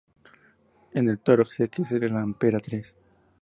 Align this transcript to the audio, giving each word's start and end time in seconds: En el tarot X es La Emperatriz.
En 0.93 1.07
el 1.09 1.19
tarot 1.19 1.53
X 1.59 1.91
es 1.91 2.01
La 2.11 2.21
Emperatriz. 2.21 2.95